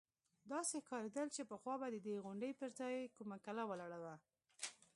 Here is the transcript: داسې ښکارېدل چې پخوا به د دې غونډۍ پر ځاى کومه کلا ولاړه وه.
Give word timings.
داسې 0.51 0.75
ښکارېدل 0.85 1.27
چې 1.35 1.41
پخوا 1.51 1.75
به 1.81 1.87
د 1.93 1.97
دې 2.05 2.15
غونډۍ 2.23 2.51
پر 2.59 2.69
ځاى 2.79 2.95
کومه 3.17 3.37
کلا 3.45 3.63
ولاړه 3.67 3.99
وه. 4.03 4.15